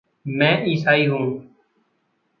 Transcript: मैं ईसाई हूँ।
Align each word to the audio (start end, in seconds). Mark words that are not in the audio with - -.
मैं 0.25 0.53
ईसाई 0.63 1.05
हूँ। 1.05 1.23